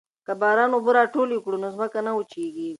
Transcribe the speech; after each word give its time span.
که 0.25 0.33
باران 0.41 0.71
اوبه 0.73 0.91
راټولې 0.99 1.37
کړو 1.43 1.57
نو 1.63 1.67
ځمکه 1.75 1.99
نه 2.07 2.11
وچیږي. 2.17 2.69